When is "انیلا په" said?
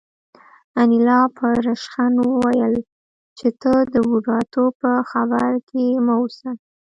0.81-1.47